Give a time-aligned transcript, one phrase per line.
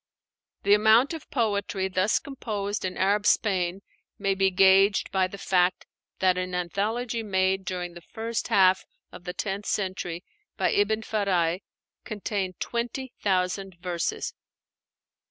[0.63, 3.83] The amount of poetry thus composed in Arab Spain
[4.17, 5.85] may be gauged by the fact
[6.17, 10.23] that an anthology made during the first half of the tenth century,
[10.57, 11.61] by Ibn Fáraj,
[12.03, 14.33] contained twenty thousand verses.